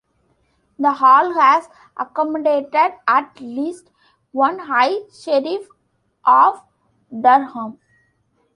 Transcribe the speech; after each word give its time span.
The 0.79 0.93
hall 0.93 1.31
has 1.35 1.69
accommodated 1.95 2.93
at 3.07 3.39
least 3.39 3.91
one 4.31 4.57
High 4.57 4.95
Sheriff 5.13 5.67
of 6.25 6.59
Durham. 7.11 7.77